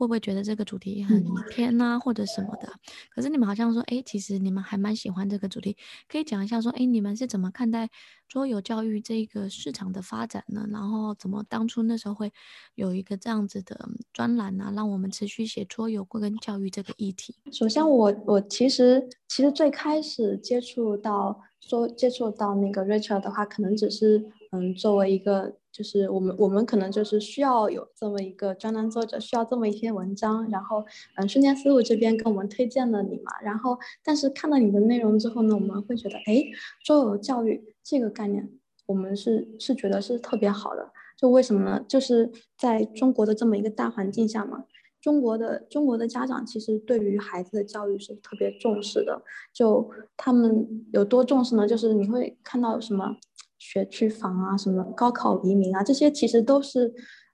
[0.00, 2.72] 会不会觉得这个主题很偏啊，或者什么的？
[3.14, 5.76] 可是你们好像说，哎，其实你们还蛮喜欢这个主题，
[6.08, 7.90] 可以讲一下说，哎，你们是怎么看待
[8.26, 10.66] 桌游教育这个市场的发展呢？
[10.70, 12.32] 然后怎么当初那时候会
[12.74, 17.34] 有一个这样子的专栏啊，让我们持续写桌游跟教育这个议题？
[17.52, 21.42] 首先我，我我其实其实最开始接触到。
[21.62, 30.84] 说接触到那个 Rachel 的话，可能只是嗯，作为一个就是我们我们可能就是需要有这么一个专栏作者，需要这么一篇文章，然后
[31.16, 36.44] 嗯，瞬间思路这边跟我们推荐了你嘛，然后但是看到你的内容之后呢，我们会觉得哎，
[36.84, 38.50] 桌游教育这个概念，
[38.86, 41.84] 我们是是觉得是特别好的，就为什么呢？
[41.86, 44.64] 就是在中国的这么一个大环境下嘛，
[45.00, 51.66] 中国的中国的家长其实对于孩子的教育是特别重视的，就他们有多重视呢？
[51.66, 53.16] 就是你会看到什么
[53.60, 56.92] 学区房啊，什么高考移民啊，这些其实都是，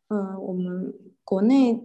[0.08, 0.92] 嗯、我们
[1.24, 1.82] 国内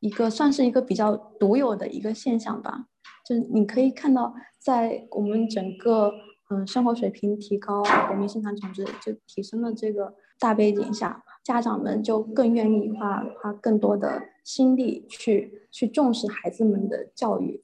[0.00, 2.86] 一个算是一个比较独有的一个现象吧。
[3.24, 6.12] 就你可以看到，在我们整个
[6.50, 11.22] 嗯、生活水平提高、国民生产总值就提升的这个大背景下。
[11.44, 17.62] 家长们就更愿意花花更多的心力去去重视孩子们的教育。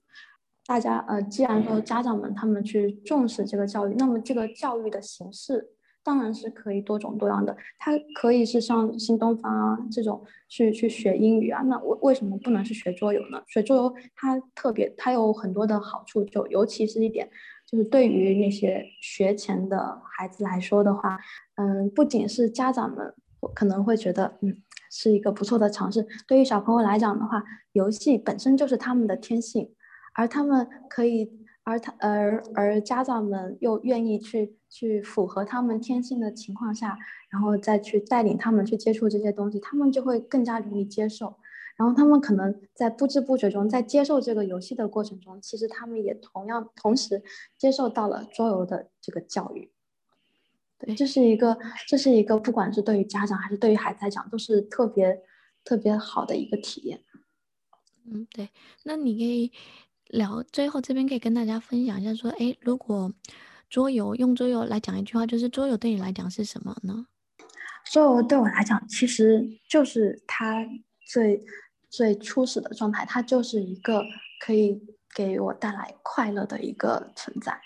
[0.67, 5.74] 大家呃，既然说家长们他们去重视这个教育，那么这个教育的形式
[6.05, 7.57] 当然是可以多种多样的。
[7.79, 13.43] 它可以是像新东方啊这种去去学英语啊，那为为什么不能是学桌游呢？
[13.49, 17.29] 学桌游它特别，它有很多的好处，就尤其是一点，
[17.67, 21.19] 就是对于那些学前的孩子来说的话，
[21.57, 23.15] 嗯，不仅是家长们。
[23.53, 24.57] 可能会觉得，嗯，
[24.91, 26.07] 是一个不错的尝试。
[26.27, 29.71] 对于小朋友来讲的话，游戏本身就是他们的天性，
[30.15, 31.31] 而他们可以，
[31.63, 36.99] 而他而而家长们又愿意去去符合他们天性的情况下，
[37.31, 41.37] 然后再去带领他们去接触这些东西，他们就会更加容易接受。
[41.77, 47.23] 然后他们可能在不知不觉中，在接受这个游戏的过程中，其实他们也同样同时
[47.57, 49.71] 接受到了桌游的这个教育。
[50.79, 51.57] 对，这是一个，
[51.87, 55.23] 这是一个，不管是对于家长还是对于孩子来讲，都是特别
[55.63, 57.01] 特别好的一个体验。
[58.07, 58.49] 嗯，对。
[58.83, 59.53] 那你可以
[60.09, 63.13] 聊，最后这边可以跟大家分享一下，说，哎，如果
[63.75, 67.09] 桌游用桌游来讲一句话，就是桌游对你来讲是什么呢？
[67.91, 70.65] 桌游对我来讲，其实就是它
[71.05, 71.45] 最
[71.91, 74.05] 最初始的状态，它就是一个
[74.39, 74.81] 可以
[75.13, 77.61] 给我带来快乐的一个存在。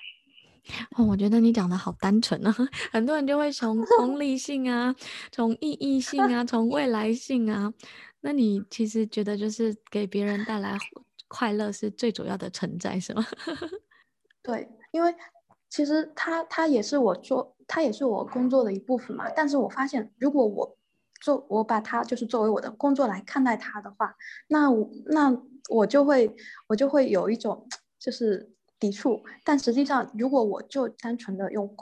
[0.97, 2.57] 哦，我觉得你讲的好单纯啊，
[2.90, 4.97] 很多人就会从 功利性啊，
[5.31, 7.71] 从意义性啊，从未来性啊，
[8.23, 10.79] 那你其实觉得就是给别人带来
[11.29, 13.27] 快乐是最主要的存在，是吗？
[14.42, 15.14] 对，因为
[15.71, 19.31] 其实他他也是我做，他也是我工作的一部分嘛。
[19.35, 20.77] 但是我发现，如果我
[21.21, 24.15] 做我把他就是作为我的工作来看待他的话，
[24.49, 26.35] 那我那我就会
[26.69, 28.53] 我就会有一种就是。
[28.81, 31.75] 抵触，但实际上，如果我就单纯的用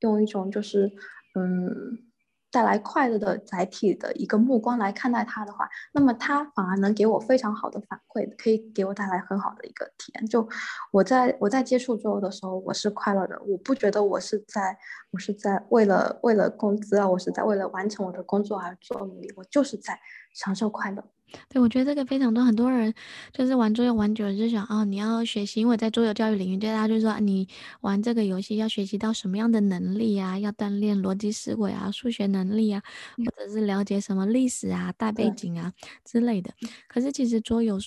[0.00, 0.90] 用一种就是
[1.36, 2.09] 嗯
[2.50, 10.26] 带来快乐的载体的一个目光来看待它的话，那么它反而能给我非常好的反馈，可以给我带来很好的一个体验。
[10.26, 10.48] 就
[10.90, 14.76] 我在我在接触桌游的时候，我是快乐的，我不觉得我是在
[15.10, 19.98] 我是在为了为了工资啊，我是在为了完成我的工作而做努力，我就是在
[20.34, 21.04] 享受快乐。
[21.48, 22.92] 对，我觉得这个非常多，很多人
[23.32, 27.48] 就是玩桌游玩久了就想哦，你要学习，因为在桌游教育领域，对大家就说你
[27.80, 30.38] 玩这个游戏要学习到什么样的能力啊？
[30.38, 32.82] 要锻炼逻辑思维啊、数学能力啊，
[33.24, 35.72] 或者是了解什么历史啊、大背景啊
[36.04, 36.52] 之类的。
[36.88, 37.78] 可是其实桌游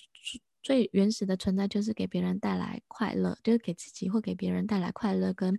[0.61, 5.57] 最原始的存在就是给别人带来快乐，就是给自己或给别人带来快乐跟。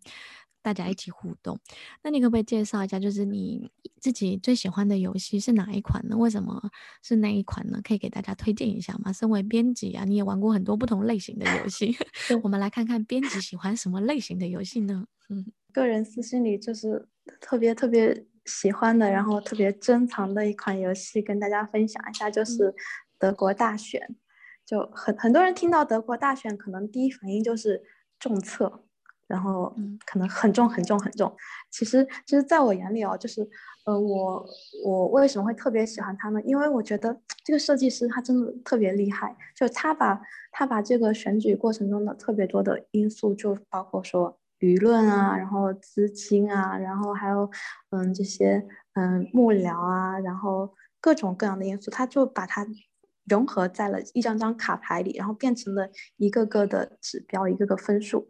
[0.65, 1.61] 大家一起互动，
[2.03, 6.17] 那你可不可以介绍一下，就是你自己最喜欢的游戏是哪一款呢？
[6.17, 6.71] 为什么
[7.03, 7.79] 是那一款呢？
[7.85, 9.13] 可以给大家推荐一下吗？
[9.13, 11.95] 身为编辑啊，你也玩过很多不同类型的游戏，
[12.43, 15.07] 我们来看看编辑喜欢什么类型的游戏呢？
[15.29, 17.07] 嗯，个人私心里就是
[17.43, 22.75] 特别特别喜欢的，然后特别珍藏的一款游戏，跟大家分享一下，就是
[23.19, 24.01] 德国大选。
[24.09, 24.17] 嗯、
[24.65, 27.83] 就很很多人听到德国大选，可能第一反应就是
[28.19, 28.85] 重策。
[29.27, 29.75] 然后
[30.07, 31.35] 可能很重很重很重，
[31.71, 33.49] 其实其实在我眼里哦，就是，
[33.87, 34.47] 呃，我
[34.85, 36.41] 我为什么会特别喜欢他呢？
[36.43, 40.21] 因为我觉得这个设计师他真的特别厉害，就他把
[40.53, 47.51] 他把这个选举过程中的特别多的因素，就包括说舆论啊，然后资金啊，然后还有
[47.91, 52.67] 嗯这些嗯幕僚啊，然后各种各样的因素，他就把它
[53.27, 58.29] 融合在了一张张卡牌里，然后变成了一个个的指标，一个个分数。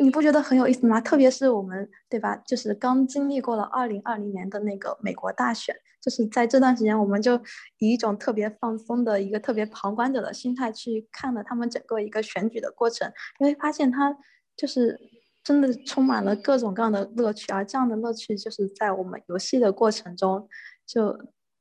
[0.00, 1.00] 你不觉得很有意思吗？
[1.00, 2.36] 特别是我们，对吧？
[2.46, 7.36] 就是刚经历过了二零二零年的那个美国大选，就是在这段时间，我们就
[7.78, 14.16] 以一种特别放松的一个特别旁观者的心态去看了他们整个一个选举的过程，你会发现它
[14.56, 14.98] 就是
[15.42, 20.48] 真的充满了各种各样的乐趣，而这样的乐趣就是在我们游戏的过程中
[20.86, 21.18] 就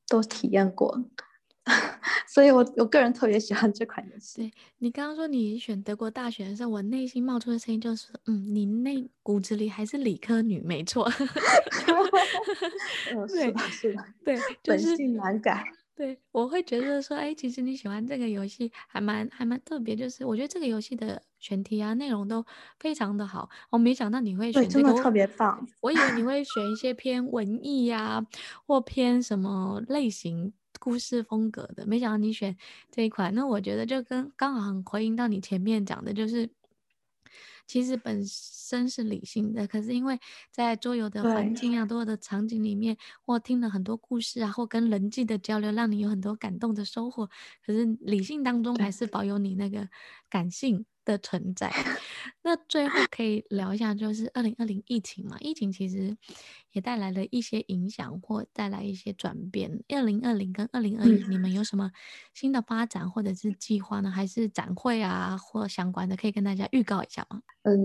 [0.08, 0.96] 都体验过。
[2.28, 4.42] 所以我我个人特别喜欢这款游戏。
[4.42, 11.10] 对，你刚刚说你选德国大选的时候，我内心冒出的声音就是，嗯，你那骨子里还是理科女，没错。
[13.14, 15.64] 嗯， 是的，是的，对，就是、本性难改。
[15.96, 22.46] 对，我会觉得说，哎，其实你喜欢这个游戏还蛮还蛮特别，就是我觉得这个游戏的选题啊内容都
[22.80, 23.50] 非常的好。
[23.72, 25.68] 我没想到你会选这个，真的特别棒。
[25.82, 28.26] 我以为你会选一些偏文艺呀、啊，
[28.68, 30.54] 或偏什么类型。
[30.80, 32.56] 故事风格的，没想到你选
[32.92, 33.34] 这一款。
[33.34, 36.50] 那我觉得就跟刚好很回应到你前面讲的，就是。
[37.70, 40.18] 其实本身是理性的，可是因为
[40.50, 47.30] 在桌游的环境啊，所有的场景里面，或听了很多故事啊，或跟人际的交流，让你有很多感动的收获。
[47.66, 49.90] 可是理性当中还是保有你那个
[50.30, 51.72] 感性的存在。
[52.44, 56.16] 那最后可以聊一下，就是二零二零疫情嘛，疫情其实
[56.72, 59.84] 也带来了一些影响，或带来一些转变。
[59.90, 61.92] 二零二零跟二零二一，你们有什么
[62.34, 64.12] 新的发展或者是计划呢？
[64.12, 67.42] 还是展会啊，或相关的，可以跟大家预告一下吗？
[67.64, 67.78] 嗯，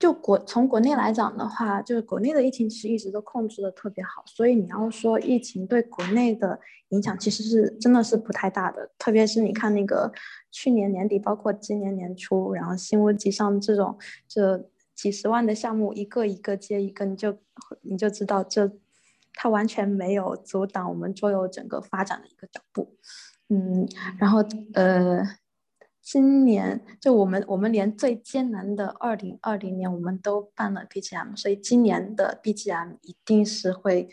[0.00, 6.58] 就国从国内来讲的话，就是国内的疫情其实一直都控制的特别好，所以你要说疫情对国内的
[6.90, 8.90] 影响，其实是真的是不太大的。
[8.98, 10.12] 特别是你看那个
[10.50, 13.98] 去年年底，包括今年年初，然后新屋集上这种。
[14.28, 17.38] 这几十万的项目，一个一个接一个，你就
[17.82, 18.72] 你就知道这，
[19.34, 22.96] 它完全没有阻挡我们桌游整个发展的一个脚步。
[23.48, 23.86] 嗯，
[24.18, 25.22] 然后呃，
[26.00, 34.08] 今年就我们我们连最艰难的二零二零年，我们都办了 BGM，所以今年的 BGM 一定是会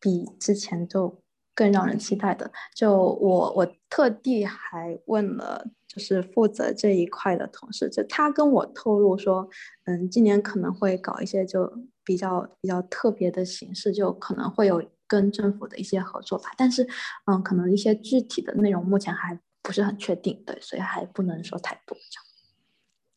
[0.00, 1.22] 比之前就
[1.54, 2.50] 更让人期待的。
[2.74, 5.70] 就我我特地还问了。
[5.86, 9.48] 就是负责这一块的同事，就他跟我透露说，
[9.84, 16.50] 嗯，今年可能会搞一些就比较比较特别的形式，就可能会有跟政府的一些合作吧。
[16.56, 16.84] 但是，
[17.26, 21.96] 嗯，可能一些具体的内容目前还不是很确定，对，所以还不能说太多。
[21.96, 22.24] 这样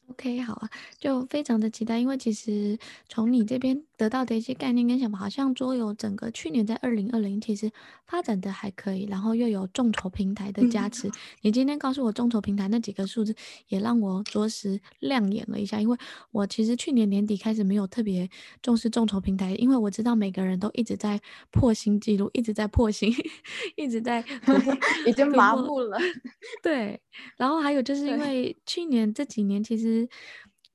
[0.10, 0.70] OK，好啊，
[1.00, 2.78] 就非常的期待，因为其实
[3.10, 7.72] 从你这边得到的一些概念跟想法，好像桌游整个去年在二零二零其实
[8.06, 11.08] 发展的还可以，然后又有众筹平台的加持。
[11.08, 13.36] 嗯、你今天告诉我众筹平台那几个数字，
[13.70, 15.98] 也让我着实亮眼了一下，因为
[16.32, 18.30] 我其实去年年底开始没有特别
[18.62, 21.20] 重视众筹平台，因为我知道每个人都一直在
[21.50, 23.12] 破新纪录，一直在破新，
[23.76, 24.24] 一直在
[25.08, 25.98] 已经麻木了。
[26.62, 27.02] 对，
[27.36, 30.08] 然后还有就是因为去年这几年其实。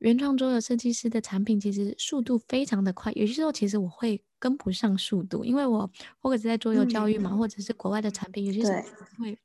[0.03, 5.89] 原创桌游设计师的产品其实速度非常的快，有些时候其实我会跟不上速度，因为我
[6.19, 9.39] 或者是在桌游教育嘛，嗯、或者是国外的产品，有些时候会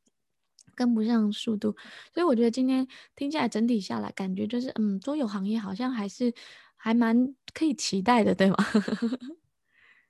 [0.75, 1.75] 跟不上速度。
[2.11, 6.33] 所以我觉得今天听起来整体下来，感觉就是嗯，桌游行业好像还是
[6.75, 8.57] 还蛮可以期待的，对吗？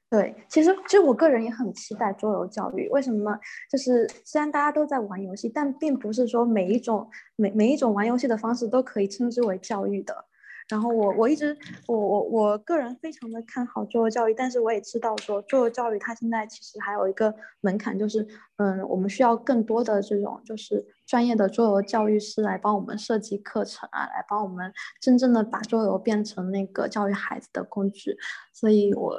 [0.09, 2.87] 对，其实其实我个人也很期待桌游教育。
[2.87, 3.37] 为什么呢？
[3.69, 10.25] 就是虽然大家都在玩游戏，但并不是说每一种每每一种玩游戏的方式都可以称之为教育的。
[10.69, 11.57] 然后我我一直
[11.87, 28.17] 我我我个人非常的看好桌游教育，但是我也知道说做教育它现在其实还有一个门槛，就是嗯，我们需要更多的这种就是专业的桌游教育师来帮我们设计课程啊，来帮我们真正的把桌游变成那个教育孩子的工具。
[28.53, 29.17] 所以我。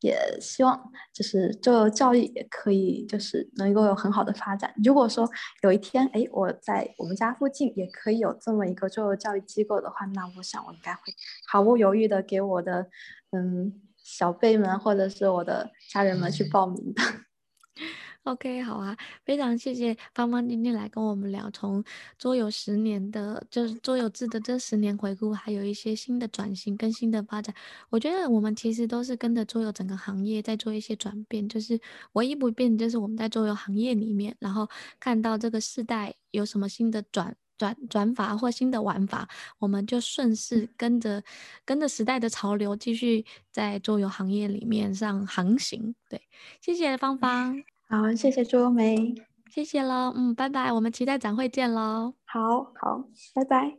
[0.00, 4.72] 也希望就是桌游教育也可以就是能够有很好的发展。
[4.84, 5.28] 如果说
[5.62, 11.00] 有一天，哎，我在我们家附近也可以有这么一个做教育机构的话，那我想我应该会
[11.48, 12.86] 毫不犹豫的给我的
[13.32, 17.02] 嗯小辈们或者是我的家人们去报名的。
[18.28, 21.82] OK，好啊，非常谢谢芳芳今天来跟我们聊，从
[22.18, 27.54] 桌游十年的，就是桌游志的这十年回顾，还有一些新的转型跟新的发展。
[27.88, 31.80] 我觉得我们其实都是跟着桌游整个行业在做一些转变，就是
[32.12, 34.68] 唯一不变就是我们在桌游行业里面，然后
[35.00, 39.26] 看到这个世代有什么新的转转转法或新的玩法，
[39.58, 41.22] 我们就顺势跟着
[41.64, 45.94] 跟着时代的潮流，继续在桌游行业里面上航行。
[46.10, 46.20] 对，
[46.60, 47.64] 谢谢芳芳。
[47.88, 49.14] 好谢谢周梅。
[49.50, 53.78] 谢谢了嗯拜拜我们期待展会见喽好好拜拜。